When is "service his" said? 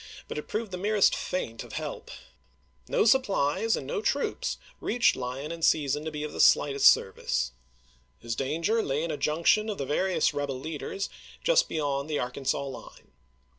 6.87-8.35